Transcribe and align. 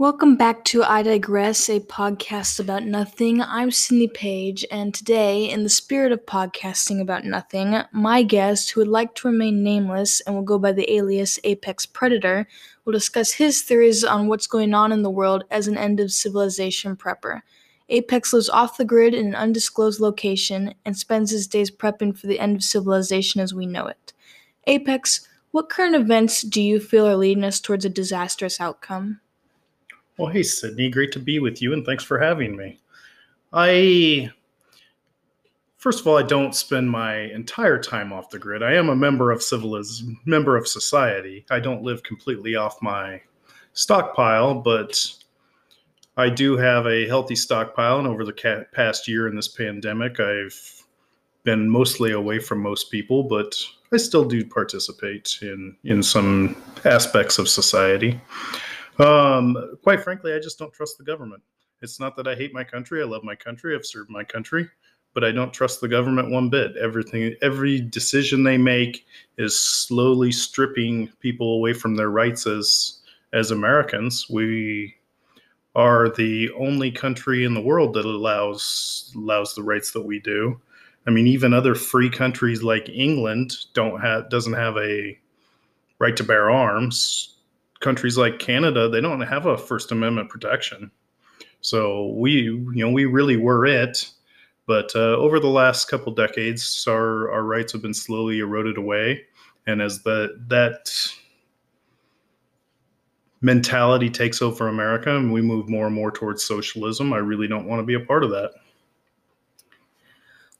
Welcome 0.00 0.36
back 0.36 0.64
to 0.64 0.82
I 0.82 1.02
Digress, 1.02 1.68
a 1.68 1.78
podcast 1.78 2.58
about 2.58 2.84
nothing. 2.84 3.42
I'm 3.42 3.70
Sydney 3.70 4.08
Page, 4.08 4.64
and 4.70 4.94
today, 4.94 5.50
in 5.50 5.62
the 5.62 5.68
spirit 5.68 6.10
of 6.10 6.24
podcasting 6.24 7.02
about 7.02 7.26
nothing, 7.26 7.76
my 7.92 8.22
guest, 8.22 8.70
who 8.70 8.80
would 8.80 8.88
like 8.88 9.14
to 9.16 9.28
remain 9.28 9.62
nameless 9.62 10.22
and 10.22 10.34
will 10.34 10.42
go 10.42 10.58
by 10.58 10.72
the 10.72 10.90
alias 10.90 11.38
Apex 11.44 11.84
Predator, 11.84 12.48
will 12.86 12.94
discuss 12.94 13.32
his 13.32 13.60
theories 13.60 14.02
on 14.02 14.26
what's 14.26 14.46
going 14.46 14.72
on 14.72 14.90
in 14.90 15.02
the 15.02 15.10
world 15.10 15.44
as 15.50 15.68
an 15.68 15.76
end 15.76 16.00
of 16.00 16.10
civilization 16.10 16.96
prepper. 16.96 17.42
Apex 17.90 18.32
lives 18.32 18.48
off 18.48 18.78
the 18.78 18.86
grid 18.86 19.12
in 19.12 19.26
an 19.26 19.34
undisclosed 19.34 20.00
location 20.00 20.72
and 20.86 20.96
spends 20.96 21.30
his 21.30 21.46
days 21.46 21.70
prepping 21.70 22.16
for 22.16 22.26
the 22.26 22.40
end 22.40 22.56
of 22.56 22.64
civilization 22.64 23.42
as 23.42 23.52
we 23.52 23.66
know 23.66 23.86
it. 23.86 24.14
Apex, 24.66 25.28
what 25.50 25.68
current 25.68 25.94
events 25.94 26.40
do 26.40 26.62
you 26.62 26.80
feel 26.80 27.06
are 27.06 27.16
leading 27.16 27.44
us 27.44 27.60
towards 27.60 27.84
a 27.84 27.90
disastrous 27.90 28.62
outcome? 28.62 29.20
Well, 30.18 30.30
hey, 30.30 30.42
Sydney, 30.42 30.90
great 30.90 31.12
to 31.12 31.18
be 31.18 31.38
with 31.38 31.62
you, 31.62 31.72
and 31.72 31.84
thanks 31.84 32.04
for 32.04 32.18
having 32.18 32.56
me. 32.56 32.78
I, 33.52 34.30
first 35.78 36.00
of 36.00 36.06
all, 36.06 36.18
I 36.18 36.22
don't 36.22 36.54
spend 36.54 36.90
my 36.90 37.14
entire 37.14 37.78
time 37.78 38.12
off 38.12 38.30
the 38.30 38.38
grid. 38.38 38.62
I 38.62 38.74
am 38.74 38.90
a 38.90 38.96
member 38.96 39.30
of 39.30 39.42
civilism, 39.42 40.20
member 40.24 40.56
of 40.56 40.68
society. 40.68 41.46
I 41.50 41.58
don't 41.58 41.82
live 41.82 42.02
completely 42.02 42.54
off 42.54 42.82
my 42.82 43.20
stockpile, 43.72 44.54
but 44.54 45.10
I 46.16 46.28
do 46.28 46.56
have 46.56 46.86
a 46.86 47.06
healthy 47.06 47.36
stockpile. 47.36 47.98
And 47.98 48.06
over 48.06 48.24
the 48.24 48.66
past 48.72 49.08
year 49.08 49.26
in 49.26 49.34
this 49.34 49.48
pandemic, 49.48 50.20
I've 50.20 50.84
been 51.44 51.68
mostly 51.68 52.12
away 52.12 52.38
from 52.38 52.60
most 52.60 52.90
people, 52.90 53.22
but 53.22 53.56
I 53.92 53.96
still 53.96 54.24
do 54.24 54.44
participate 54.44 55.38
in 55.42 55.76
in 55.84 56.02
some 56.02 56.60
aspects 56.84 57.38
of 57.38 57.48
society. 57.48 58.20
Um, 59.00 59.76
quite 59.82 60.02
frankly, 60.02 60.34
I 60.34 60.38
just 60.38 60.58
don't 60.58 60.72
trust 60.72 60.98
the 60.98 61.04
government. 61.04 61.42
It's 61.80 61.98
not 61.98 62.16
that 62.16 62.28
I 62.28 62.34
hate 62.34 62.52
my 62.52 62.64
country. 62.64 63.00
I 63.00 63.06
love 63.06 63.24
my 63.24 63.34
country. 63.34 63.74
I've 63.74 63.86
served 63.86 64.10
my 64.10 64.22
country, 64.22 64.68
but 65.14 65.24
I 65.24 65.32
don't 65.32 65.54
trust 65.54 65.80
the 65.80 65.88
government 65.88 66.30
one 66.30 66.50
bit. 66.50 66.76
Everything, 66.76 67.34
every 67.40 67.80
decision 67.80 68.42
they 68.42 68.58
make 68.58 69.06
is 69.38 69.58
slowly 69.58 70.30
stripping 70.30 71.08
people 71.20 71.54
away 71.54 71.72
from 71.72 71.96
their 71.96 72.10
rights 72.10 72.46
as 72.46 72.98
as 73.32 73.50
Americans. 73.50 74.26
We 74.28 74.94
are 75.74 76.10
the 76.10 76.50
only 76.58 76.90
country 76.90 77.44
in 77.44 77.54
the 77.54 77.60
world 77.62 77.94
that 77.94 78.04
allows 78.04 79.10
allows 79.16 79.54
the 79.54 79.62
rights 79.62 79.92
that 79.92 80.02
we 80.02 80.20
do. 80.20 80.60
I 81.06 81.10
mean, 81.10 81.26
even 81.26 81.54
other 81.54 81.74
free 81.74 82.10
countries 82.10 82.62
like 82.62 82.90
England 82.90 83.54
don't 83.72 84.00
have 84.00 84.28
doesn't 84.28 84.52
have 84.52 84.76
a 84.76 85.18
right 85.98 86.16
to 86.16 86.24
bear 86.24 86.50
arms 86.50 87.39
countries 87.80 88.16
like 88.16 88.38
Canada, 88.38 88.88
they 88.88 89.00
don't 89.00 89.20
have 89.20 89.46
a 89.46 89.58
First 89.58 89.90
Amendment 89.92 90.28
protection. 90.28 90.90
So 91.60 92.14
we, 92.16 92.32
you 92.32 92.72
know, 92.74 92.90
we 92.90 93.04
really 93.04 93.36
were 93.36 93.66
it. 93.66 94.10
But 94.66 94.94
uh, 94.94 95.16
over 95.16 95.40
the 95.40 95.48
last 95.48 95.86
couple 95.86 96.14
decades, 96.14 96.86
our 96.88 97.30
our 97.32 97.42
rights 97.42 97.72
have 97.72 97.82
been 97.82 97.94
slowly 97.94 98.38
eroded 98.38 98.78
away, 98.78 99.24
and 99.66 99.82
as 99.82 100.02
the 100.02 100.38
that 100.46 100.94
mentality 103.40 104.10
takes 104.10 104.42
over 104.42 104.68
America 104.68 105.16
and 105.16 105.32
we 105.32 105.40
move 105.40 105.68
more 105.68 105.86
and 105.86 105.94
more 105.94 106.10
towards 106.10 106.44
socialism, 106.44 107.12
I 107.12 107.18
really 107.18 107.48
don't 107.48 107.66
want 107.66 107.80
to 107.80 107.84
be 107.84 107.94
a 107.94 108.06
part 108.06 108.22
of 108.22 108.30
that. 108.30 108.52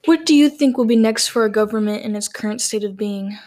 What 0.07 0.25
do 0.25 0.35
you 0.35 0.49
think 0.49 0.79
will 0.79 0.87
be 0.87 0.97
next 0.97 1.29
for 1.29 1.43
our 1.43 1.49
government 1.49 2.03
in 2.05 2.17
its 2.17 2.27
current 2.27 2.63
state 2.63 2.85
of 2.85 2.97
being? 2.97 3.39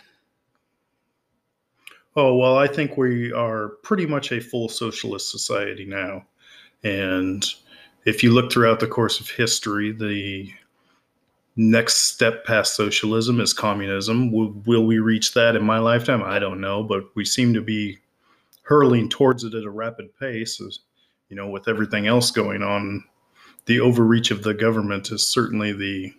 Oh, 2.15 2.35
well, 2.35 2.57
I 2.57 2.67
think 2.67 2.95
we 2.95 3.31
are 3.31 3.69
pretty 3.81 4.05
much 4.05 4.31
a 4.31 4.39
full 4.39 4.69
socialist 4.69 5.31
society 5.31 5.85
now. 5.85 6.25
And 6.83 7.43
if 8.05 8.21
you 8.21 8.31
look 8.31 8.51
throughout 8.51 8.79
the 8.79 8.87
course 8.87 9.19
of 9.19 9.29
history, 9.29 9.91
the 9.91 10.51
next 11.55 12.13
step 12.13 12.45
past 12.45 12.75
socialism 12.75 13.39
is 13.39 13.53
communism. 13.53 14.31
Will, 14.31 14.51
will, 14.65 14.85
we 14.85 14.99
reach 14.99 15.33
that 15.33 15.55
in 15.55 15.63
my 15.63 15.79
lifetime? 15.79 16.21
I 16.21 16.37
don't 16.37 16.61
know, 16.61 16.83
but 16.83 17.03
we 17.15 17.25
seem 17.25 17.53
to 17.55 17.61
be 17.61 17.97
hurling 18.61 19.09
towards 19.09 19.43
it 19.43 19.55
at 19.55 19.63
a 19.63 19.69
rapid 19.69 20.15
pace. 20.19 20.61
As, 20.61 20.79
you 21.29 21.35
know, 21.35 21.49
with 21.49 21.67
everything 21.67 22.05
else 22.05 22.29
going 22.29 22.61
on, 22.61 23.03
the 23.65 23.79
overreach 23.79 24.29
of 24.29 24.43
the 24.43 24.53
government 24.53 25.11
is 25.11 25.25
certainly 25.25 25.71
the 25.71 26.13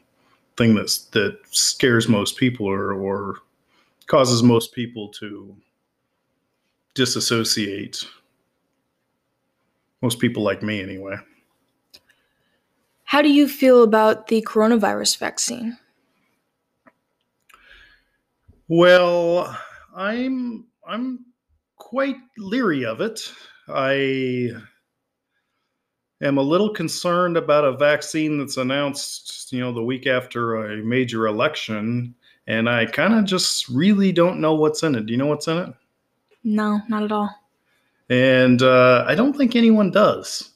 thing 0.57 0.75
that's, 0.75 1.05
that 1.07 1.39
scares 1.51 2.09
most 2.09 2.37
people 2.37 2.67
or, 2.67 2.93
or 2.93 3.39
causes 4.07 4.43
most 4.43 4.73
people 4.73 5.09
to 5.09 5.55
disassociate. 6.95 8.05
Most 10.01 10.19
people 10.19 10.43
like 10.43 10.63
me, 10.63 10.81
anyway. 10.83 11.17
How 13.05 13.23
do 13.23 13.31
you 13.31 13.49
feel 13.49 13.83
about 13.83 14.29
the 14.29 14.43
coronavirus 14.43 15.19
vaccine? 15.19 15.79
Well, 18.69 19.57
I'm 19.95 20.67
I'm 20.87 21.25
quite 21.77 22.17
leery 22.39 22.85
of 22.85 23.01
it. 23.01 23.31
I 23.69 24.51
am 26.23 26.39
a 26.39 26.43
little 26.43 26.71
concerned 26.71 27.37
about 27.37 27.65
a 27.65 27.77
vaccine 27.77 28.39
that's 28.39 28.57
announced, 28.57 29.53
you 29.53 29.61
know, 29.61 29.73
the 29.73 29.85
week 29.85 30.07
after 30.07 30.57
a 30.57 30.83
major 30.83 31.27
election, 31.27 32.15
and 32.47 32.69
I 32.69 32.87
kind 32.87 33.15
of 33.15 33.25
just 33.27 33.69
really 33.69 34.13
don't 34.13 34.41
know 34.41 34.55
what's 34.55 34.83
in 34.83 34.95
it. 34.95 35.07
Do 35.07 35.13
you 35.13 35.19
know 35.19 35.27
what's 35.27 35.49
in 35.49 35.59
it? 35.59 35.75
No, 36.45 36.81
not 36.89 37.03
at 37.03 37.13
all. 37.13 37.31
And 38.11 38.63
uh, 38.63 39.05
I 39.09 39.15
don't 39.15 39.37
think 39.37 39.57
anyone 39.57 39.91
does. 39.91 40.51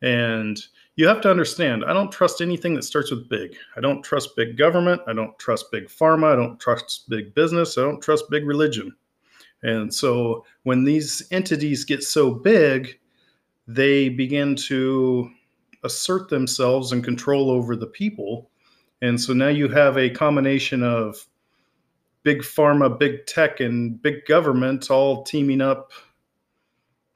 And 0.00 0.58
you 0.96 1.08
have 1.08 1.20
to 1.22 1.30
understand, 1.30 1.84
I 1.84 1.92
don't 1.92 2.12
trust 2.12 2.40
anything 2.40 2.74
that 2.74 2.84
starts 2.84 3.10
with 3.10 3.28
big. 3.28 3.56
I 3.76 3.80
don't 3.80 4.02
trust 4.02 4.36
big 4.36 4.56
government. 4.56 5.02
I 5.08 5.12
don't 5.12 5.36
trust 5.38 5.72
big 5.72 5.88
pharma. 5.88 6.32
I 6.32 6.36
don't 6.36 6.60
trust 6.60 7.08
big 7.08 7.34
business. 7.34 7.76
I 7.76 7.82
don't 7.82 8.00
trust 8.00 8.30
big 8.30 8.46
religion. 8.46 8.94
And 9.64 9.92
so 9.92 10.44
when 10.62 10.84
these 10.84 11.26
entities 11.32 11.84
get 11.84 12.04
so 12.04 12.30
big, 12.30 13.00
they 13.66 14.08
begin 14.08 14.54
to 14.56 15.30
assert 15.82 16.28
themselves 16.28 16.92
and 16.92 17.02
control 17.02 17.50
over 17.50 17.74
the 17.74 17.86
people. 17.86 18.50
And 19.02 19.20
so 19.20 19.32
now 19.32 19.48
you 19.48 19.68
have 19.68 19.98
a 19.98 20.10
combination 20.10 20.82
of 20.82 21.26
big 22.24 22.40
pharma, 22.40 22.98
big 22.98 23.26
tech, 23.26 23.60
and 23.60 24.02
big 24.02 24.24
government 24.26 24.90
all 24.90 25.22
teaming 25.22 25.60
up 25.60 25.92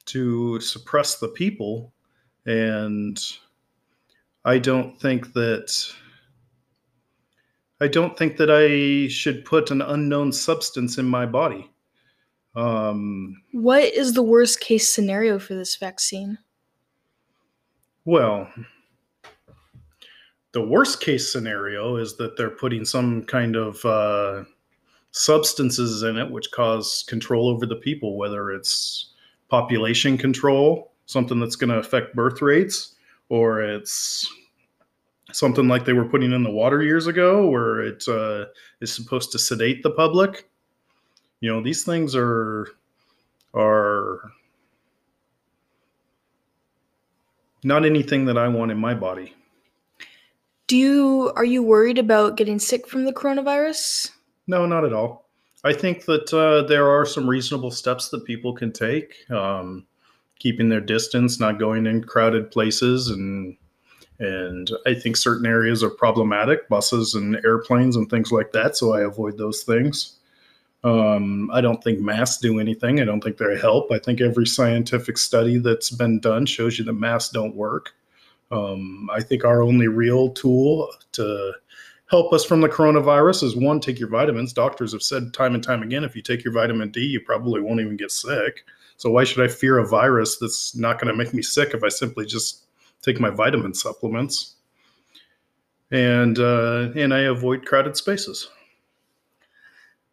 to 0.05 0.61
suppress 0.61 1.19
the 1.19 1.29
people. 1.29 1.93
And 2.47 3.21
I 4.45 4.59
don't 4.59 4.99
think 5.01 5.33
that 5.33 5.93
I 7.81 7.89
don't 7.89 8.17
think 8.17 8.37
that 8.39 8.51
I 8.51 9.09
should 9.09 9.45
put 9.45 9.71
an 9.71 9.83
unknown 9.83 10.33
substance 10.33 10.99
in 10.99 11.07
my 11.07 11.27
body. 11.27 11.71
Um, 12.57 13.43
what 13.53 13.85
is 13.85 14.15
the 14.15 14.23
worst 14.23 14.61
case 14.61 14.89
scenario 14.89 15.39
for 15.39 15.55
this 15.55 15.77
vaccine? 15.77 16.39
Well, 18.05 18.51
the 20.53 20.67
worst 20.67 21.01
case 21.01 21.31
scenario 21.31 21.97
is 21.97 22.17
that 22.17 22.37
they're 22.37 22.51
putting 22.51 22.85
some 22.85 23.23
kind 23.25 23.55
of 23.55 23.85
uh, 23.85 24.45
substances 25.11 26.03
in 26.03 26.17
it 26.17 26.31
which 26.31 26.51
cause 26.51 27.05
control 27.09 27.49
over 27.49 27.67
the 27.67 27.77
people, 27.77 28.17
whether 28.17 28.51
it's 28.51 29.13
population 29.49 30.19
control, 30.19 30.93
something 31.07 31.41
that's 31.41 31.57
going 31.57 31.71
to 31.71 31.79
affect 31.79 32.15
birth 32.15 32.43
rates, 32.43 32.95
or 33.29 33.63
it's 33.63 34.31
something 35.33 35.69
like 35.69 35.85
they 35.85 35.93
were 35.93 36.09
putting 36.09 36.33
in 36.33 36.43
the 36.43 36.51
water 36.51 36.83
years 36.83 37.07
ago, 37.07 37.49
where 37.49 37.81
it 37.81 38.07
uh, 38.09 38.47
is 38.81 38.93
supposed 38.93 39.33
to 39.33 39.39
sedate 39.39 39.83
the 39.83 39.91
public. 39.91 40.49
You 41.41 41.53
know, 41.53 41.63
these 41.63 41.85
things 41.85 42.15
are 42.15 42.69
are 43.55 44.21
not 47.65 47.85
anything 47.85 48.25
that 48.27 48.39
I 48.39 48.49
want 48.49 48.71
in 48.71 48.79
my 48.79 48.95
body. 48.95 49.35
Do 50.67 50.77
you 50.77 51.33
are 51.35 51.45
you 51.45 51.63
worried 51.63 51.99
about 51.99 52.37
getting 52.37 52.59
sick 52.59 52.87
from 52.87 53.05
the 53.05 53.13
coronavirus? 53.13 54.11
No, 54.49 54.67
not 54.67 54.85
at 54.85 54.93
all. 54.93 55.29
I 55.63 55.73
think 55.73 56.07
that 56.07 56.33
uh, 56.33 56.67
there 56.67 56.89
are 56.89 57.05
some 57.05 57.29
reasonable 57.29 57.71
steps 57.71 58.09
that 58.09 58.25
people 58.25 58.53
can 58.53 58.73
take, 58.73 59.31
um, 59.31 59.87
keeping 60.39 60.69
their 60.69 60.81
distance, 60.81 61.39
not 61.39 61.59
going 61.59 61.87
in 61.87 62.03
crowded 62.03 62.51
places, 62.51 63.09
and 63.09 63.57
and 64.21 64.71
I 64.85 64.95
think 64.95 65.17
certain 65.17 65.47
areas 65.47 65.85
are 65.85 65.91
problematic, 65.91 66.69
buses 66.69 67.15
and 67.15 67.37
airplanes 67.45 67.95
and 67.95 68.11
things 68.11 68.33
like 68.33 68.51
that. 68.53 68.77
So 68.77 68.93
I 68.93 69.03
avoid 69.03 69.39
those 69.39 69.63
things. 69.63 70.17
Um, 70.83 71.51
I 71.53 71.61
don't 71.61 71.83
think 71.85 72.01
masks 72.01 72.41
do 72.41 72.59
anything. 72.59 73.01
I 73.01 73.05
don't 73.05 73.23
think 73.23 73.37
they 73.37 73.59
help. 73.59 73.93
I 73.93 73.99
think 73.99 74.21
every 74.21 74.47
scientific 74.47 75.19
study 75.19 75.59
that's 75.59 75.91
been 75.91 76.19
done 76.19 76.47
shows 76.47 76.79
you 76.79 76.85
that 76.87 76.95
masks 76.95 77.33
don't 77.33 77.55
work. 77.55 77.95
Um, 78.51 79.09
I 79.13 79.23
think 79.23 79.45
our 79.45 79.63
only 79.63 79.89
real 79.89 80.31
tool 80.31 80.89
to 81.13 81.53
help 82.09 82.33
us 82.33 82.45
from 82.45 82.61
the 82.61 82.69
coronavirus 82.69 83.43
is 83.45 83.57
one, 83.57 83.81
take 83.81 83.99
your 83.99 84.09
vitamins. 84.09 84.53
Doctors 84.53 84.93
have 84.93 85.03
said 85.03 85.33
time 85.33 85.55
and 85.55 85.63
time 85.63 85.83
again, 85.83 86.05
if 86.05 86.17
you 86.17 86.23
take 86.23 86.43
your 86.43 86.53
vitamin 86.53 86.91
D, 86.91 87.01
you 87.01 87.21
probably 87.21 87.61
won't 87.61 87.81
even 87.81 87.97
get 87.97 88.11
sick. 88.11 88.65
So 88.97 89.11
why 89.11 89.25
should 89.25 89.45
I 89.45 89.49
fear 89.49 89.79
a 89.79 89.87
virus 89.87 90.39
that's 90.39 90.75
not 90.75 91.01
going 91.01 91.09
to 91.09 91.17
make 91.17 91.33
me 91.33 91.43
sick 91.43 91.73
if 91.73 91.85
I 91.85 91.89
simply 91.89 92.27
just 92.27 92.65
take 93.03 93.21
my 93.21 93.31
vitamin 93.31 93.75
supplements? 93.75 94.57
And 95.91 96.39
uh, 96.39 96.91
and 96.97 97.15
I 97.15 97.21
avoid 97.21 97.65
crowded 97.65 97.97
spaces. 97.97 98.49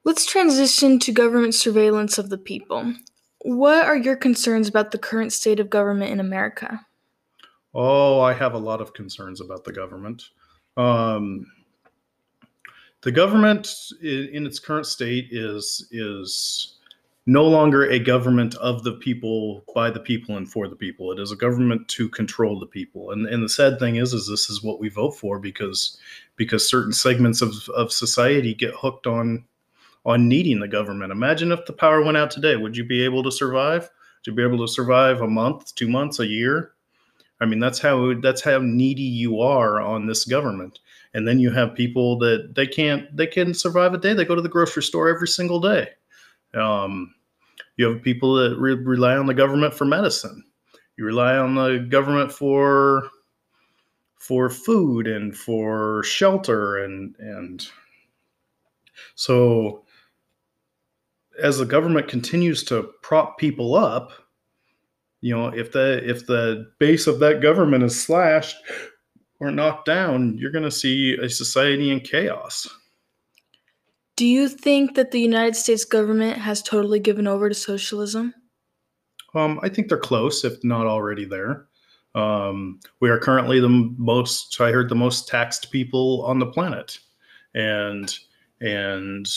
Let's 0.05 0.25
transition 0.25 0.99
to 0.99 1.11
government 1.11 1.55
surveillance 1.55 2.17
of 2.17 2.29
the 2.29 2.37
people. 2.37 2.93
What 3.39 3.85
are 3.85 3.97
your 3.97 4.15
concerns 4.15 4.67
about 4.67 4.91
the 4.91 4.97
current 4.97 5.33
state 5.33 5.59
of 5.59 5.69
government 5.69 6.11
in 6.11 6.19
America? 6.19 6.85
Oh, 7.73 8.21
I 8.21 8.31
have 8.33 8.53
a 8.53 8.59
lot 8.59 8.81
of 8.81 8.93
concerns 8.93 9.41
about 9.41 9.65
the 9.65 9.73
government. 9.73 10.23
Um, 10.77 11.45
the 13.05 13.11
government 13.11 13.71
in 14.01 14.47
its 14.47 14.57
current 14.57 14.87
state 14.87 15.27
is 15.29 15.87
is 15.91 16.79
no 17.27 17.43
longer 17.43 17.83
a 17.83 17.99
government 17.99 18.55
of 18.55 18.83
the 18.83 18.93
people 18.93 19.63
by 19.75 19.91
the 19.91 19.99
people 19.99 20.37
and 20.37 20.51
for 20.51 20.67
the 20.67 20.75
people. 20.75 21.11
It 21.11 21.19
is 21.19 21.31
a 21.31 21.35
government 21.35 21.87
to 21.89 22.09
control 22.09 22.59
the 22.59 22.65
people. 22.65 23.11
And 23.11 23.27
and 23.27 23.43
the 23.43 23.49
sad 23.49 23.77
thing 23.77 23.97
is 23.97 24.13
is 24.13 24.27
this 24.27 24.49
is 24.49 24.63
what 24.63 24.79
we 24.79 24.89
vote 24.89 25.11
for 25.11 25.37
because 25.37 25.99
because 26.35 26.67
certain 26.67 26.93
segments 26.93 27.43
of 27.43 27.53
of 27.75 27.91
society 27.91 28.55
get 28.55 28.73
hooked 28.73 29.05
on 29.05 29.45
on 30.03 30.27
needing 30.27 30.59
the 30.59 30.67
government. 30.67 31.11
Imagine 31.11 31.51
if 31.51 31.63
the 31.67 31.73
power 31.73 32.01
went 32.01 32.17
out 32.17 32.31
today. 32.31 32.55
Would 32.55 32.75
you 32.75 32.85
be 32.85 33.05
able 33.05 33.21
to 33.21 33.31
survive? 33.31 33.83
Would 33.83 34.31
you 34.31 34.33
be 34.33 34.43
able 34.43 34.65
to 34.65 34.73
survive 34.73 35.21
a 35.21 35.27
month 35.27 35.75
two 35.75 35.87
months 35.87 36.19
a 36.19 36.25
year 36.25 36.74
i 37.41 37.45
mean 37.45 37.59
that's 37.59 37.79
how 37.79 38.13
that's 38.21 38.41
how 38.41 38.59
needy 38.59 39.01
you 39.01 39.41
are 39.41 39.81
on 39.81 40.05
this 40.05 40.25
government. 40.25 40.79
And 41.15 41.25
then 41.25 41.39
you 41.39 41.49
have 41.51 41.75
people 41.75 42.17
that 42.19 42.55
they 42.55 42.67
can't 42.67 43.15
they 43.15 43.25
can't 43.25 43.55
survive 43.55 43.93
a 43.93 43.97
day. 43.97 44.13
They 44.13 44.25
go 44.25 44.35
to 44.35 44.41
the 44.41 44.49
grocery 44.49 44.83
store 44.83 45.07
every 45.07 45.29
single 45.29 45.61
day. 45.61 45.87
Um, 46.53 47.15
you 47.77 47.87
have 47.89 48.03
people 48.03 48.35
that 48.35 48.57
re- 48.57 48.73
rely 48.73 49.15
on 49.15 49.25
the 49.25 49.33
government 49.33 49.73
for 49.73 49.85
medicine. 49.85 50.43
You 50.97 51.05
rely 51.05 51.37
on 51.37 51.55
the 51.55 51.87
government 51.89 52.33
for 52.33 53.09
for 54.17 54.49
food 54.49 55.07
and 55.07 55.35
for 55.37 56.03
shelter 56.03 56.83
and 56.83 57.15
and 57.17 57.65
so 59.15 59.85
as 61.41 61.59
the 61.59 61.65
government 61.65 62.09
continues 62.09 62.63
to 62.63 62.89
prop 63.01 63.37
people 63.37 63.75
up 63.75 64.11
you 65.25 65.35
know 65.35 65.47
if 65.47 65.71
the 65.71 66.07
if 66.07 66.27
the 66.27 66.71
base 66.77 67.07
of 67.07 67.19
that 67.19 67.41
government 67.41 67.83
is 67.83 67.99
slashed 67.99 68.57
or 69.39 69.49
knocked 69.49 69.87
down, 69.87 70.37
you're 70.37 70.51
going 70.51 70.63
to 70.63 70.69
see 70.69 71.15
a 71.15 71.27
society 71.27 71.89
in 71.91 71.99
chaos. 71.99 72.69
Do 74.15 74.25
you 74.25 74.47
think 74.47 74.93
that 74.93 75.09
the 75.09 75.19
United 75.19 75.55
States 75.55 75.83
government 75.83 76.37
has 76.37 76.61
totally 76.61 76.99
given 76.99 77.25
over 77.25 77.49
to 77.49 77.55
socialism? 77.55 78.35
Um, 79.33 79.59
I 79.63 79.67
think 79.67 79.89
they're 79.89 79.97
close, 79.97 80.45
if 80.45 80.63
not 80.63 80.85
already 80.85 81.25
there. 81.25 81.65
Um, 82.13 82.79
we 83.01 83.09
are 83.09 83.19
currently 83.19 83.59
the 83.59 83.91
most, 83.97 84.61
I 84.61 84.71
heard, 84.71 84.89
the 84.89 84.95
most 84.95 85.27
taxed 85.27 85.71
people 85.71 86.23
on 86.25 86.37
the 86.37 86.45
planet, 86.45 86.99
and 87.55 88.15
and 88.65 89.27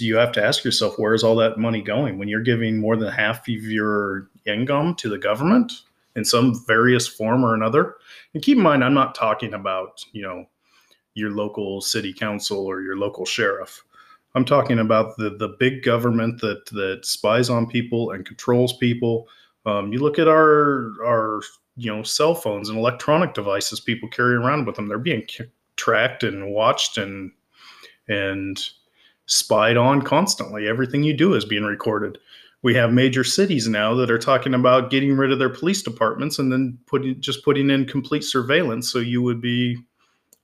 you 0.00 0.16
have 0.16 0.32
to 0.32 0.44
ask 0.44 0.64
yourself, 0.64 0.98
where 0.98 1.14
is 1.14 1.24
all 1.24 1.36
that 1.36 1.58
money 1.58 1.82
going 1.82 2.18
when 2.18 2.28
you're 2.28 2.42
giving 2.42 2.78
more 2.78 2.96
than 2.96 3.12
half 3.12 3.48
of 3.48 3.48
your 3.48 4.28
income 4.46 4.94
to 4.96 5.08
the 5.08 5.18
government? 5.18 5.72
in 6.16 6.24
some 6.24 6.64
various 6.66 7.06
form 7.06 7.44
or 7.44 7.54
another. 7.54 7.96
And 8.32 8.42
keep 8.42 8.56
in 8.56 8.62
mind, 8.62 8.84
I'm 8.84 8.94
not 8.94 9.14
talking 9.14 9.54
about, 9.54 10.04
you 10.12 10.22
know, 10.22 10.46
your 11.14 11.30
local 11.30 11.80
city 11.80 12.12
council 12.12 12.66
or 12.66 12.80
your 12.80 12.96
local 12.96 13.24
sheriff. 13.24 13.84
I'm 14.34 14.44
talking 14.44 14.80
about 14.80 15.16
the 15.16 15.30
the 15.30 15.56
big 15.60 15.84
government 15.84 16.40
that 16.40 16.66
that 16.66 17.04
spies 17.04 17.50
on 17.50 17.68
people 17.68 18.10
and 18.10 18.26
controls 18.26 18.76
people. 18.76 19.28
Um, 19.64 19.92
you 19.92 20.00
look 20.00 20.18
at 20.18 20.26
our 20.26 20.90
our 21.04 21.40
you 21.76 21.94
know 21.94 22.02
cell 22.02 22.34
phones 22.34 22.68
and 22.68 22.76
electronic 22.76 23.32
devices 23.32 23.78
people 23.78 24.08
carry 24.08 24.34
around 24.34 24.66
with 24.66 24.74
them. 24.74 24.88
They're 24.88 24.98
being 24.98 25.24
tracked 25.76 26.24
and 26.24 26.52
watched 26.52 26.98
and 26.98 27.30
and 28.08 28.58
spied 29.26 29.76
on 29.76 30.02
constantly. 30.02 30.68
Everything 30.68 31.02
you 31.02 31.16
do 31.16 31.34
is 31.34 31.44
being 31.44 31.64
recorded. 31.64 32.18
We 32.62 32.74
have 32.74 32.92
major 32.92 33.24
cities 33.24 33.68
now 33.68 33.94
that 33.94 34.10
are 34.10 34.18
talking 34.18 34.54
about 34.54 34.90
getting 34.90 35.16
rid 35.16 35.32
of 35.32 35.38
their 35.38 35.50
police 35.50 35.82
departments 35.82 36.38
and 36.38 36.50
then 36.50 36.78
putting 36.86 37.20
just 37.20 37.44
putting 37.44 37.70
in 37.70 37.84
complete 37.84 38.24
surveillance 38.24 38.90
so 38.90 38.98
you 39.00 39.22
would 39.22 39.40
be 39.40 39.76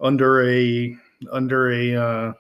under 0.00 0.46
a 0.48 0.94
under 1.32 1.72
a 1.72 1.94
uh, 1.94 2.32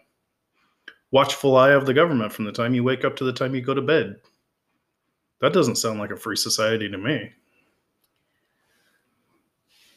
watchful 1.10 1.56
eye 1.56 1.72
of 1.72 1.86
the 1.86 1.94
government 1.94 2.32
from 2.32 2.44
the 2.44 2.52
time 2.52 2.74
you 2.74 2.84
wake 2.84 3.04
up 3.04 3.16
to 3.16 3.24
the 3.24 3.32
time 3.32 3.54
you 3.54 3.60
go 3.60 3.74
to 3.74 3.82
bed. 3.82 4.16
That 5.40 5.54
doesn't 5.54 5.76
sound 5.76 5.98
like 5.98 6.10
a 6.10 6.16
free 6.16 6.36
society 6.36 6.88
to 6.90 6.98
me. 6.98 7.32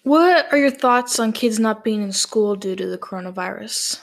What 0.04 0.52
are 0.52 0.58
your 0.58 0.72
thoughts 0.72 1.20
on 1.20 1.32
kids 1.32 1.60
not 1.60 1.84
being 1.84 2.02
in 2.02 2.12
school 2.12 2.56
due 2.56 2.76
to 2.76 2.88
the 2.88 2.98
coronavirus 2.98 4.00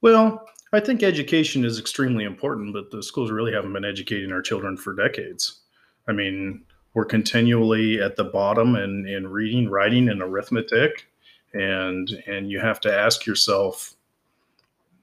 well 0.00 0.48
I 0.72 0.80
think 0.80 1.02
education 1.02 1.64
is 1.64 1.78
extremely 1.78 2.24
important, 2.24 2.74
but 2.74 2.90
the 2.90 3.02
schools 3.02 3.30
really 3.30 3.52
haven't 3.52 3.72
been 3.72 3.84
educating 3.84 4.32
our 4.32 4.42
children 4.42 4.76
for 4.76 4.94
decades. 4.94 5.60
I 6.06 6.12
mean, 6.12 6.64
we're 6.94 7.06
continually 7.06 8.00
at 8.02 8.16
the 8.16 8.24
bottom 8.24 8.76
in, 8.76 9.06
in 9.06 9.28
reading, 9.28 9.68
writing, 9.70 10.08
and 10.08 10.22
arithmetic. 10.22 11.08
And 11.54 12.10
and 12.26 12.50
you 12.50 12.60
have 12.60 12.80
to 12.80 12.94
ask 12.94 13.24
yourself, 13.24 13.94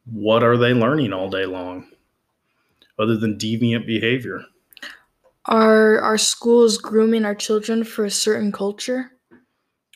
what 0.05 0.43
are 0.43 0.57
they 0.57 0.73
learning 0.73 1.13
all 1.13 1.29
day 1.29 1.47
long? 1.47 1.89
Other 2.99 3.17
than 3.17 3.37
deviant 3.37 3.87
behavior. 3.87 4.43
Are 5.47 5.99
our 5.99 6.17
schools 6.17 6.77
grooming 6.77 7.25
our 7.25 7.35
children 7.35 7.83
for 7.83 8.05
a 8.05 8.11
certain 8.11 8.51
culture? 8.51 9.11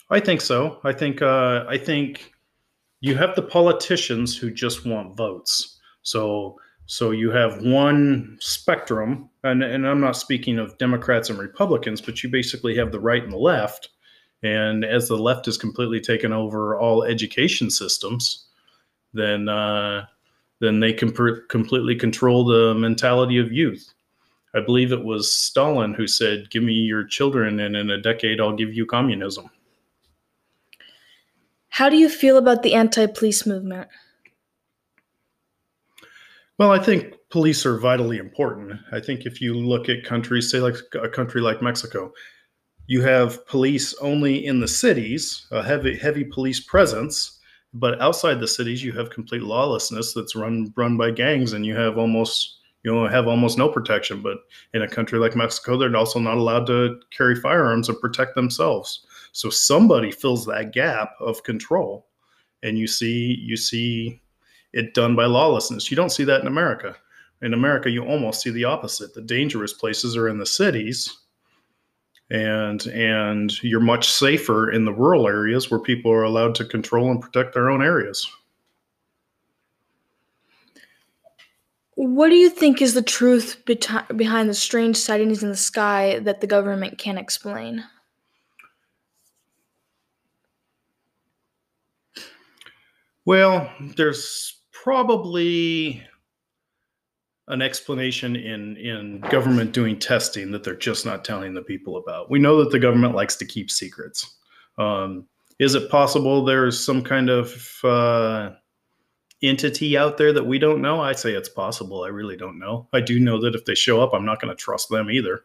I 0.10 0.20
think 0.20 0.42
so. 0.42 0.80
I 0.84 0.94
think 0.94 1.22
uh, 1.22 1.66
I 1.68 1.78
think 1.78 2.34
you 3.02 3.16
have 3.16 3.36
the 3.36 3.42
politicians 3.42 4.38
who 4.38 4.52
just 4.52 4.86
want 4.86 5.16
votes. 5.16 5.80
So 6.02 6.58
so 6.86 7.12
you 7.12 7.30
have 7.30 7.62
one 7.62 8.36
spectrum, 8.42 9.30
and, 9.44 9.62
and 9.62 9.88
I'm 9.88 10.02
not 10.02 10.18
speaking 10.18 10.58
of 10.58 10.76
Democrats 10.80 11.30
and 11.30 11.38
Republicans, 11.38 12.02
but 12.02 12.24
you 12.24 12.30
basically 12.30 12.76
have 12.78 12.92
the 12.92 13.00
right 13.00 13.22
and 13.22 13.32
the 13.32 13.38
left. 13.38 13.90
And 14.42 14.84
as 14.84 15.08
the 15.08 15.16
left 15.16 15.46
has 15.46 15.56
completely 15.56 16.02
taken 16.02 16.34
over 16.34 16.80
all 16.80 17.04
education 17.04 17.70
systems, 17.70 18.48
then 19.14 19.48
uh, 19.48 20.06
then 20.62 20.80
they 20.80 20.92
can 20.92 21.14
completely 21.48 21.96
control 21.96 22.44
the 22.44 22.74
mentality 22.74 23.38
of 23.38 23.52
youth. 23.52 23.94
I 24.56 24.62
believe 24.62 24.92
it 24.92 25.04
was 25.04 25.32
Stalin 25.32 25.94
who 25.94 26.08
said, 26.08 26.50
"Give 26.50 26.64
me 26.64 26.74
your 26.74 27.04
children, 27.04 27.60
and 27.60 27.76
in 27.76 27.92
a 27.92 28.02
decade, 28.02 28.42
I'll 28.42 28.56
give 28.56 28.74
you 28.74 28.88
communism." 28.88 29.52
How 31.70 31.90
do 31.90 31.98
you 31.98 32.10
feel 32.10 32.38
about 32.38 32.64
the 32.64 32.74
anti 32.74 33.06
police 33.08 33.46
movement? 33.46 33.88
Well, 36.58 36.72
I 36.72 36.80
think 36.80 37.16
police 37.30 37.66
are 37.66 37.80
vitally 37.80 38.18
important. 38.18 38.80
I 38.92 39.00
think 39.00 39.26
if 39.26 39.40
you 39.40 39.54
look 39.54 39.88
at 39.88 40.04
countries, 40.04 40.52
say 40.52 40.60
like 40.60 40.76
a 41.02 41.08
country 41.08 41.42
like 41.42 41.62
Mexico, 41.62 42.12
you 42.88 43.02
have 43.02 43.46
police 43.48 43.94
only 44.02 44.46
in 44.46 44.60
the 44.60 44.68
cities, 44.68 45.48
a 45.52 45.64
heavy 45.64 45.96
heavy 45.96 46.26
police 46.26 46.60
presence, 46.60 47.40
but 47.74 48.02
outside 48.02 48.40
the 48.40 48.48
cities 48.48 48.84
you 48.84 48.92
have 48.92 49.10
complete 49.10 49.44
lawlessness 49.44 50.14
that's 50.14 50.36
run 50.36 50.74
run 50.76 50.98
by 50.98 51.12
gangs 51.12 51.54
and 51.54 51.66
you 51.66 51.76
have 51.76 51.98
almost 51.98 52.60
you 52.84 52.94
know 52.94 53.08
have 53.08 53.28
almost 53.28 53.58
no 53.58 53.70
protection 53.70 54.22
but 54.22 54.38
in 54.74 54.82
a 54.82 54.88
country 54.88 55.20
like 55.20 55.36
mexico 55.36 55.78
they're 55.78 55.96
also 55.96 56.20
not 56.20 56.38
allowed 56.38 56.66
to 56.66 57.00
carry 57.16 57.36
firearms 57.36 57.90
and 57.90 58.00
protect 58.00 58.36
themselves 58.36 59.06
so 59.32 59.50
somebody 59.50 60.12
fills 60.12 60.46
that 60.46 60.74
gap 60.74 61.12
of 61.20 61.44
control, 61.44 62.08
and 62.64 62.78
you 62.78 62.88
see 62.88 63.38
you 63.42 63.58
see 63.58 64.22
it 64.74 64.94
done 64.94 65.16
by 65.16 65.26
lawlessness. 65.26 65.90
You 65.90 65.98
don't 65.98 66.12
see 66.12 66.24
that 66.26 66.42
in 66.42 66.48
America. 66.48 66.96
In 67.42 67.54
America, 67.54 67.90
you 67.90 68.04
almost 68.04 68.42
see 68.42 68.50
the 68.50 68.66
opposite. 68.66 69.14
The 69.14 69.22
dangerous 69.22 69.74
places 69.74 70.18
are 70.18 70.28
in 70.28 70.38
the 70.38 70.46
cities, 70.46 71.20
and 72.30 72.86
and 72.88 73.64
you're 73.64 73.80
much 73.80 74.10
safer 74.10 74.72
in 74.72 74.86
the 74.86 74.94
rural 74.94 75.28
areas 75.28 75.72
where 75.72 75.80
people 75.80 76.12
are 76.12 76.24
allowed 76.24 76.56
to 76.56 76.66
control 76.66 77.12
and 77.12 77.22
protect 77.22 77.54
their 77.54 77.70
own 77.70 77.82
areas. 77.82 78.30
What 81.96 82.30
do 82.30 82.36
you 82.36 82.50
think 82.50 82.82
is 82.82 82.94
the 82.94 83.02
truth 83.02 83.62
behind 83.66 84.50
the 84.50 84.54
strange 84.54 84.96
sightings 84.96 85.44
in 85.44 85.50
the 85.50 85.58
sky 85.58 86.20
that 86.20 86.40
the 86.40 86.48
government 86.48 86.98
can't 86.98 87.20
explain? 87.20 87.84
Well, 93.30 93.72
there's 93.96 94.60
probably 94.72 96.02
an 97.48 97.62
explanation 97.62 98.36
in 98.36 98.76
in 98.78 99.20
government 99.30 99.72
doing 99.72 100.00
testing 100.00 100.50
that 100.50 100.64
they're 100.64 100.74
just 100.74 101.06
not 101.06 101.24
telling 101.24 101.54
the 101.54 101.62
people 101.62 101.98
about. 101.98 102.32
We 102.32 102.40
know 102.40 102.58
that 102.58 102.72
the 102.72 102.80
government 102.80 103.14
likes 103.14 103.36
to 103.36 103.46
keep 103.46 103.70
secrets. 103.70 104.36
Um, 104.80 105.28
is 105.60 105.76
it 105.76 105.92
possible 105.92 106.44
there's 106.44 106.84
some 106.84 107.04
kind 107.04 107.30
of 107.30 107.80
uh, 107.84 108.50
entity 109.44 109.96
out 109.96 110.18
there 110.18 110.34
that 110.34 110.48
we 110.48 110.58
don't 110.58 110.82
know? 110.82 111.00
I 111.00 111.14
say 111.14 111.34
it's 111.34 111.50
possible. 111.50 112.04
I 112.04 112.08
really 112.08 112.36
don't 112.36 112.58
know. 112.58 112.88
I 112.94 113.00
do 113.00 113.20
know 113.20 113.40
that 113.42 113.54
if 113.54 113.64
they 113.66 113.76
show 113.76 114.02
up, 114.02 114.12
I'm 114.12 114.26
not 114.26 114.42
going 114.42 114.50
to 114.50 114.60
trust 114.60 114.90
them 114.90 115.12
either. 115.12 115.44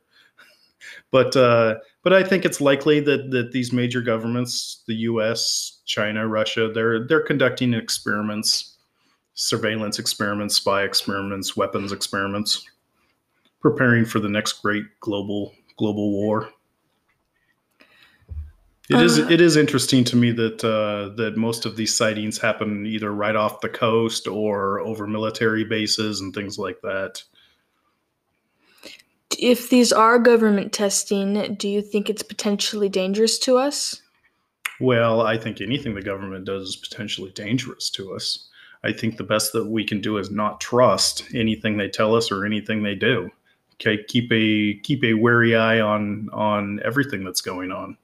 But 1.10 1.36
uh, 1.36 1.76
but 2.02 2.12
I 2.12 2.22
think 2.22 2.44
it's 2.44 2.60
likely 2.60 3.00
that 3.00 3.30
that 3.30 3.52
these 3.52 3.72
major 3.72 4.00
governments, 4.00 4.82
the 4.86 4.94
U.S., 4.94 5.80
China, 5.86 6.26
Russia, 6.26 6.70
they're 6.72 7.06
they're 7.06 7.22
conducting 7.22 7.74
experiments, 7.74 8.76
surveillance 9.34 9.98
experiments, 9.98 10.56
spy 10.56 10.82
experiments, 10.82 11.56
weapons 11.56 11.92
experiments, 11.92 12.68
preparing 13.60 14.04
for 14.04 14.20
the 14.20 14.28
next 14.28 14.62
great 14.62 14.84
global 15.00 15.52
global 15.76 16.12
war. 16.12 16.50
It 18.90 19.00
is 19.00 19.18
Uh, 19.18 19.26
it 19.30 19.40
is 19.40 19.56
interesting 19.56 20.04
to 20.04 20.16
me 20.16 20.30
that 20.32 20.62
uh, 20.62 21.14
that 21.16 21.38
most 21.38 21.64
of 21.64 21.76
these 21.76 21.96
sightings 21.96 22.38
happen 22.38 22.84
either 22.84 23.12
right 23.12 23.34
off 23.34 23.62
the 23.62 23.68
coast 23.68 24.28
or 24.28 24.80
over 24.80 25.06
military 25.06 25.64
bases 25.64 26.20
and 26.20 26.34
things 26.34 26.58
like 26.58 26.80
that. 26.82 27.22
If 29.38 29.70
these 29.70 29.92
are 29.92 30.18
government 30.18 30.72
testing, 30.72 31.54
do 31.54 31.68
you 31.68 31.82
think 31.82 32.08
it's 32.08 32.22
potentially 32.22 32.88
dangerous 32.88 33.38
to 33.40 33.56
us? 33.58 34.02
Well, 34.80 35.20
I 35.20 35.38
think 35.38 35.60
anything 35.60 35.94
the 35.94 36.02
government 36.02 36.44
does 36.44 36.70
is 36.70 36.76
potentially 36.76 37.30
dangerous 37.30 37.90
to 37.90 38.14
us. 38.14 38.48
I 38.82 38.92
think 38.92 39.16
the 39.16 39.24
best 39.24 39.52
that 39.52 39.66
we 39.66 39.84
can 39.84 40.00
do 40.00 40.18
is 40.18 40.30
not 40.30 40.60
trust 40.60 41.24
anything 41.34 41.76
they 41.76 41.88
tell 41.88 42.14
us 42.14 42.30
or 42.30 42.44
anything 42.44 42.82
they 42.82 42.94
do. 42.94 43.30
Okay, 43.74 44.02
keep 44.04 44.30
a 44.30 44.74
keep 44.82 45.02
a 45.02 45.14
wary 45.14 45.56
eye 45.56 45.80
on 45.80 46.28
on 46.32 46.80
everything 46.84 47.24
that's 47.24 47.40
going 47.40 47.72
on. 47.72 47.96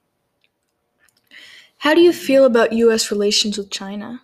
How 1.77 1.93
do 1.93 2.01
you 2.01 2.13
feel 2.13 2.45
about 2.45 2.73
U.S. 2.73 3.09
relations 3.09 3.57
with 3.57 3.69
China? 3.69 4.21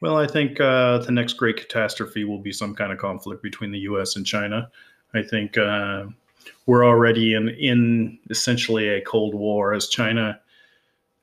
Well, 0.00 0.16
I 0.16 0.26
think 0.26 0.60
uh, 0.60 0.98
the 0.98 1.12
next 1.12 1.34
great 1.34 1.56
catastrophe 1.56 2.24
will 2.24 2.38
be 2.38 2.52
some 2.52 2.74
kind 2.74 2.92
of 2.92 2.98
conflict 2.98 3.42
between 3.42 3.72
the 3.72 3.80
U.S. 3.80 4.16
and 4.16 4.24
China. 4.24 4.70
I 5.14 5.22
think 5.22 5.56
uh, 5.56 6.06
we're 6.66 6.86
already 6.86 7.34
in 7.34 7.48
in 7.48 8.18
essentially 8.30 8.88
a 8.88 9.00
cold 9.00 9.34
war 9.34 9.72
as 9.72 9.88
China 9.88 10.40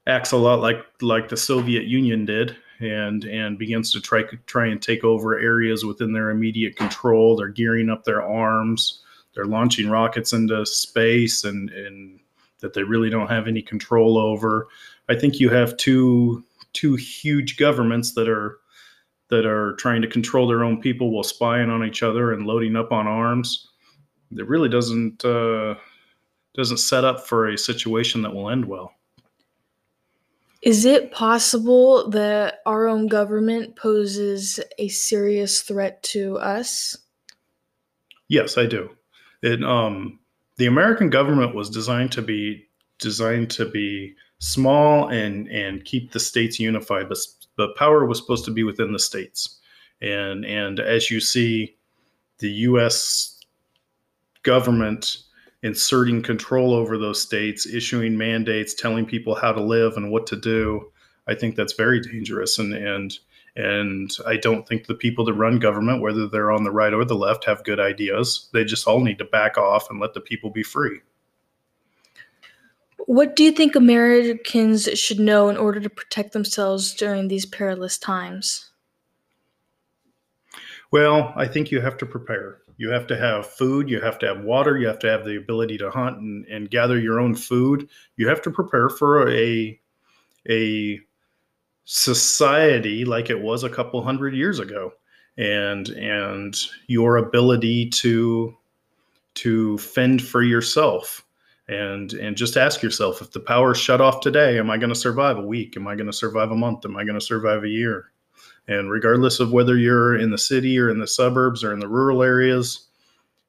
acts 0.08 0.32
a 0.32 0.38
lot 0.38 0.60
like 0.60 0.86
like 1.02 1.30
the 1.30 1.38
Soviet 1.38 1.86
Union 1.86 2.26
did 2.26 2.56
and 2.80 3.24
and 3.26 3.58
begins 3.58 3.92
to 3.94 4.02
try 4.02 4.24
try 4.46 4.68
and 4.68 4.82
take 4.82 5.04
over 5.04 5.38
areas 5.38 5.86
within 5.86 6.14
their 6.14 6.30
immediate 6.30 6.76
control. 6.76 7.36
They're 7.36 7.48
gearing 7.48 7.90
up 7.90 8.04
their 8.04 8.24
arms. 8.24 9.02
They're 9.34 9.46
launching 9.46 9.90
rockets 9.90 10.34
into 10.34 10.66
space 10.66 11.44
and 11.44 11.70
and 11.70 12.20
that 12.60 12.74
they 12.74 12.84
really 12.84 13.10
don't 13.10 13.30
have 13.30 13.48
any 13.48 13.62
control 13.62 14.18
over. 14.18 14.68
I 15.10 15.16
think 15.16 15.40
you 15.40 15.50
have 15.50 15.78
two 15.78 16.44
two 16.74 16.96
huge 16.96 17.58
governments 17.58 18.14
that 18.14 18.28
are 18.28 18.58
that 19.30 19.46
are 19.46 19.76
trying 19.76 20.02
to 20.02 20.08
control 20.08 20.48
their 20.48 20.64
own 20.64 20.82
people 20.82 21.12
while 21.12 21.24
spying 21.24 21.70
on 21.70 21.84
each 21.84 22.04
other 22.04 22.34
and 22.34 22.46
loading 22.46 22.76
up 22.76 22.92
on 22.92 23.08
arms. 23.08 23.70
It 24.38 24.48
really 24.48 24.70
doesn't 24.70 25.24
uh, 25.24 25.76
doesn't 26.56 26.78
set 26.78 27.04
up 27.04 27.26
for 27.28 27.50
a 27.50 27.58
situation 27.58 28.22
that 28.22 28.34
will 28.34 28.50
end 28.50 28.66
well. 28.66 28.94
Is 30.62 30.86
it 30.86 31.12
possible 31.12 32.10
that 32.12 32.62
our 32.66 32.88
own 32.88 33.08
government 33.08 33.76
poses 33.76 34.62
a 34.78 34.88
serious 34.88 35.62
threat 35.62 36.02
to 36.04 36.38
us? 36.38 36.98
Yes, 38.30 38.58
I 38.58 38.66
do. 38.66 38.90
It 39.42 39.62
um, 39.64 40.20
the 40.58 40.68
American 40.68 41.10
government 41.10 41.54
was 41.54 41.70
designed 41.70 42.12
to 42.14 42.22
be 42.22 42.68
designed 43.00 43.50
to 43.52 43.66
be 43.66 44.16
small 44.40 45.10
and 45.10 45.50
and 45.50 45.84
keep 45.84 46.12
the 46.12 46.20
states 46.20 46.60
unified, 46.60 47.10
but 47.10 47.18
but 47.58 47.76
power 47.76 48.06
was 48.06 48.18
supposed 48.20 48.46
to 48.46 48.52
be 48.52 48.64
within 48.64 48.94
the 48.94 49.00
states. 49.00 49.60
And 50.02 50.46
and 50.46 50.80
as 50.80 51.12
you 51.12 51.20
see, 51.20 51.76
the 52.40 52.50
U.S. 52.50 53.33
government 54.44 55.18
inserting 55.64 56.22
control 56.22 56.74
over 56.74 56.98
those 56.98 57.22
states, 57.22 57.66
issuing 57.66 58.18
mandates, 58.18 58.74
telling 58.74 59.06
people 59.06 59.34
how 59.34 59.52
to 59.52 59.62
live 59.62 59.96
and 59.96 60.12
what 60.12 60.28
to 60.28 60.36
do, 60.36 60.92
I 61.28 61.36
think 61.36 61.56
that's 61.56 61.74
very 61.74 62.02
dangerous. 62.02 62.60
And 62.60 62.74
and 62.74 63.18
and 63.56 64.12
I 64.26 64.38
don't 64.38 64.68
think 64.68 64.88
the 64.88 64.96
people 64.96 65.26
that 65.26 65.34
run 65.34 65.60
government, 65.60 66.02
whether 66.02 66.28
they're 66.28 66.52
on 66.52 66.64
the 66.64 66.72
right 66.72 66.94
or 66.94 67.06
the 67.06 67.16
left, 67.16 67.46
have 67.46 67.64
good 67.64 67.80
ideas. 67.80 68.50
They 68.52 68.64
just 68.66 68.88
all 68.88 69.00
need 69.00 69.20
to 69.20 69.26
back 69.26 69.58
off 69.58 69.90
and 69.90 70.00
let 70.00 70.14
the 70.14 70.22
people 70.22 70.50
be 70.50 70.64
free. 70.64 71.02
What 73.06 73.36
do 73.36 73.44
you 73.44 73.52
think 73.52 73.76
Americans 73.76 74.90
should 74.98 75.20
know 75.20 75.50
in 75.50 75.58
order 75.58 75.80
to 75.82 75.90
protect 75.90 76.32
themselves 76.32 76.96
during 76.96 77.28
these 77.28 77.46
perilous 77.46 77.98
times? 77.98 78.72
Well, 80.90 81.34
I 81.36 81.48
think 81.48 81.70
you 81.70 81.82
have 81.82 81.98
to 81.98 82.06
prepare. 82.06 82.63
You 82.84 82.90
have 82.90 83.08
to 83.08 83.18
have 83.18 83.46
food, 83.46 83.90
you 83.90 84.02
have 84.02 84.20
to 84.20 84.28
have 84.28 84.44
water, 84.44 84.78
you 84.78 84.88
have 84.88 85.00
to 85.00 85.08
have 85.08 85.24
the 85.24 85.38
ability 85.38 85.78
to 85.78 85.90
hunt 85.90 86.18
and, 86.18 86.46
and 86.48 86.70
gather 86.70 87.00
your 87.00 87.18
own 87.18 87.34
food. 87.34 87.88
You 88.18 88.28
have 88.28 88.42
to 88.42 88.52
prepare 88.52 88.90
for 88.90 89.32
a 89.32 89.80
a 90.50 91.00
society 91.86 93.06
like 93.06 93.30
it 93.30 93.40
was 93.40 93.64
a 93.64 93.70
couple 93.70 94.04
hundred 94.04 94.36
years 94.36 94.60
ago. 94.60 94.92
And 95.38 95.88
and 95.92 96.58
your 96.88 97.16
ability 97.16 97.90
to 98.02 98.54
to 99.36 99.78
fend 99.78 100.22
for 100.22 100.44
yourself 100.44 101.26
and 101.70 102.12
and 102.16 102.36
just 102.36 102.58
ask 102.58 102.84
yourself 102.84 103.22
if 103.22 103.32
the 103.32 103.40
power 103.40 103.74
shut 103.74 104.02
off 104.02 104.20
today 104.20 104.60
am 104.60 104.70
i 104.70 104.78
going 104.78 104.90
to 104.90 104.96
survive 104.96 105.38
a 105.38 105.42
week 105.42 105.78
am 105.78 105.88
i 105.88 105.96
going 105.96 106.08
to 106.08 106.14
survive 106.14 106.52
a 106.52 106.56
month 106.56 106.86
am 106.86 106.98
i 106.98 107.06
going 107.06 107.18
to 107.18 107.26
survive 107.26 107.64
a 107.64 107.70
year 107.70 108.12
and 108.68 108.90
regardless 108.90 109.40
of 109.40 109.52
whether 109.52 109.78
you're 109.78 110.18
in 110.18 110.32
the 110.32 110.38
city 110.38 110.80
or 110.80 110.90
in 110.90 111.00
the 111.00 111.08
suburbs 111.08 111.64
or 111.64 111.74
in 111.74 111.80
the 111.80 111.88
rural 111.88 112.24
areas, 112.24 112.88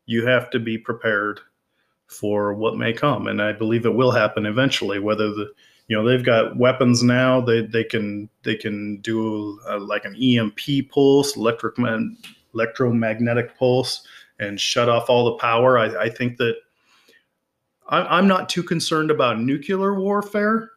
you 0.07 0.27
have 0.27 0.51
to 0.51 0.59
be 0.59 0.77
prepared 0.77 1.41
for 2.07 2.53
what 2.55 2.77
may 2.77 2.93
come. 2.93 3.27
And 3.29 3.41
I 3.41 3.53
believe 3.53 3.87
it 3.87 3.95
will 3.95 4.11
happen 4.11 4.47
eventually. 4.47 4.99
Whether 4.99 5.29
the 5.31 5.53
you 5.89 5.97
know 5.97 6.05
they've 6.05 6.25
got 6.25 6.57
weapons 6.57 7.03
now, 7.03 7.41
they 7.41 7.63
they 7.63 7.85
can 7.85 8.29
they 8.43 8.57
can 8.57 8.99
do 8.99 9.61
uh, 9.69 9.79
like 9.79 10.05
an 10.05 10.17
EMP 10.17 10.91
pulse, 10.91 11.37
electric 11.37 11.77
electromagnetic 12.55 13.57
pulse, 13.57 14.07
and 14.39 14.61
shut 14.61 14.89
off 14.89 15.09
all 15.09 15.25
the 15.27 15.39
power. 15.39 15.79
I, 15.79 16.05
I 16.05 16.09
think 16.09 16.39
that 16.39 16.57
I, 17.89 18.19
I'm 18.19 18.27
not 18.27 18.49
too 18.49 18.63
concerned 18.63 19.11
about 19.11 19.41
nuclear 19.41 19.95
warfare 19.95 20.71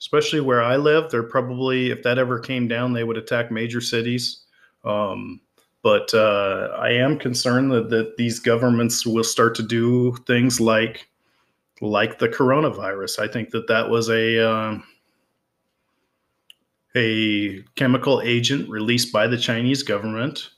especially 0.00 0.40
where 0.40 0.62
I 0.62 0.76
live. 0.76 1.10
They're 1.10 1.22
probably, 1.22 1.90
if 1.90 2.02
that 2.02 2.18
ever 2.18 2.38
came 2.38 2.66
down, 2.66 2.92
they 2.92 3.04
would 3.04 3.18
attack 3.18 3.50
major 3.50 3.80
cities. 3.80 4.44
Um, 4.84 5.40
but 5.82 6.12
uh, 6.14 6.74
I 6.78 6.90
am 6.90 7.18
concerned 7.18 7.70
that, 7.72 7.90
that 7.90 8.16
these 8.16 8.38
governments 8.38 9.06
will 9.06 9.24
start 9.24 9.54
to 9.56 9.62
do 9.62 10.14
things 10.26 10.60
like 10.60 11.06
like 11.82 12.18
the 12.18 12.28
coronavirus. 12.28 13.18
I 13.18 13.32
think 13.32 13.50
that 13.50 13.66
that 13.68 13.88
was 13.88 14.10
a 14.10 14.46
um, 14.46 14.84
a 16.94 17.62
chemical 17.76 18.20
agent 18.22 18.68
released 18.68 19.12
by 19.12 19.26
the 19.26 19.38
Chinese 19.38 19.82
government, 19.82 20.50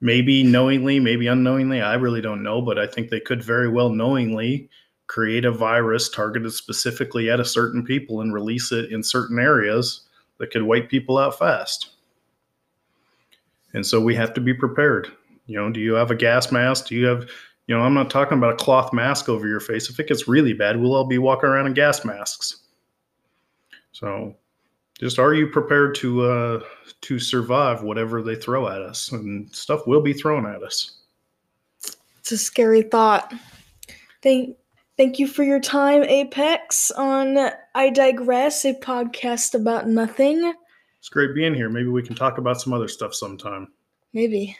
maybe 0.00 0.42
knowingly, 0.42 1.00
maybe 1.00 1.26
unknowingly. 1.26 1.80
I 1.80 1.94
really 1.94 2.20
don't 2.20 2.42
know, 2.42 2.60
but 2.60 2.78
I 2.78 2.86
think 2.86 3.08
they 3.08 3.20
could 3.20 3.42
very 3.42 3.68
well 3.68 3.88
knowingly 3.88 4.68
create 5.06 5.44
a 5.44 5.52
virus 5.52 6.08
targeted 6.08 6.52
specifically 6.52 7.30
at 7.30 7.40
a 7.40 7.44
certain 7.44 7.84
people 7.84 8.20
and 8.20 8.34
release 8.34 8.72
it 8.72 8.90
in 8.92 9.02
certain 9.02 9.38
areas 9.38 10.02
that 10.38 10.50
could 10.50 10.62
wipe 10.62 10.88
people 10.88 11.18
out 11.18 11.38
fast. 11.38 11.90
And 13.72 13.84
so 13.84 14.00
we 14.00 14.14
have 14.14 14.34
to 14.34 14.40
be 14.40 14.54
prepared. 14.54 15.08
You 15.46 15.56
know, 15.56 15.70
do 15.70 15.80
you 15.80 15.94
have 15.94 16.10
a 16.10 16.16
gas 16.16 16.50
mask? 16.50 16.88
Do 16.88 16.96
you 16.96 17.06
have, 17.06 17.28
you 17.66 17.76
know, 17.76 17.82
I'm 17.82 17.94
not 17.94 18.10
talking 18.10 18.38
about 18.38 18.54
a 18.54 18.56
cloth 18.56 18.92
mask 18.92 19.28
over 19.28 19.46
your 19.46 19.60
face. 19.60 19.88
If 19.88 20.00
it 20.00 20.08
gets 20.08 20.28
really 20.28 20.52
bad, 20.52 20.80
we'll 20.80 20.94
all 20.94 21.06
be 21.06 21.18
walking 21.18 21.48
around 21.48 21.66
in 21.66 21.74
gas 21.74 22.04
masks. 22.04 22.62
So 23.92 24.34
just 24.98 25.18
are 25.18 25.34
you 25.34 25.46
prepared 25.46 25.94
to 25.96 26.22
uh 26.22 26.60
to 27.02 27.18
survive 27.18 27.82
whatever 27.82 28.22
they 28.22 28.34
throw 28.34 28.68
at 28.68 28.80
us 28.80 29.12
and 29.12 29.54
stuff 29.54 29.86
will 29.86 30.00
be 30.00 30.12
thrown 30.12 30.46
at 30.46 30.62
us. 30.62 30.98
It's 32.18 32.32
a 32.32 32.38
scary 32.38 32.82
thought. 32.82 33.32
Thank 34.22 34.56
Thank 34.96 35.18
you 35.18 35.28
for 35.28 35.42
your 35.42 35.60
time, 35.60 36.04
Apex, 36.04 36.90
on 36.90 37.36
I 37.74 37.90
Digress, 37.90 38.64
a 38.64 38.72
podcast 38.72 39.54
about 39.54 39.86
nothing. 39.86 40.54
It's 40.98 41.10
great 41.10 41.34
being 41.34 41.54
here. 41.54 41.68
Maybe 41.68 41.88
we 41.88 42.02
can 42.02 42.16
talk 42.16 42.38
about 42.38 42.62
some 42.62 42.72
other 42.72 42.88
stuff 42.88 43.14
sometime. 43.14 43.68
Maybe. 44.14 44.56